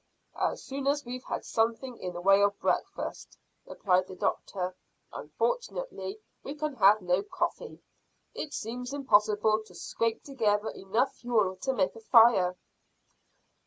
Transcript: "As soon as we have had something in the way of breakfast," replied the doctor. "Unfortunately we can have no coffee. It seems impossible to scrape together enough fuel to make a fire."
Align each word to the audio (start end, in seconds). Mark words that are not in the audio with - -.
"As 0.35 0.63
soon 0.63 0.87
as 0.87 1.05
we 1.05 1.13
have 1.19 1.25
had 1.25 1.45
something 1.45 1.95
in 1.99 2.13
the 2.13 2.21
way 2.21 2.41
of 2.41 2.59
breakfast," 2.59 3.37
replied 3.67 4.07
the 4.07 4.15
doctor. 4.15 4.75
"Unfortunately 5.13 6.19
we 6.41 6.55
can 6.55 6.73
have 6.77 7.03
no 7.03 7.21
coffee. 7.21 7.79
It 8.33 8.51
seems 8.51 8.93
impossible 8.95 9.61
to 9.63 9.75
scrape 9.75 10.23
together 10.23 10.69
enough 10.71 11.17
fuel 11.17 11.55
to 11.57 11.73
make 11.73 11.95
a 11.95 11.99
fire." 12.01 12.57